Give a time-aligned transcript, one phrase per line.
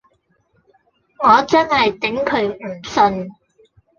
[1.19, 3.29] 我真係頂佢唔順